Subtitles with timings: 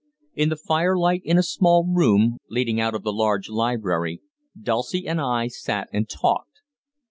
[0.33, 4.19] In the firelight in a small room leading out of the large library,
[4.59, 6.61] Dulcie and I sat and talked.